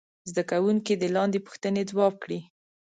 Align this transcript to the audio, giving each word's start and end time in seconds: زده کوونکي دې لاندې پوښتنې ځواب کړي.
زده 0.29 0.43
کوونکي 0.51 0.93
دې 1.01 1.07
لاندې 1.15 1.39
پوښتنې 1.45 1.81
ځواب 1.91 2.13
کړي. 2.23 2.39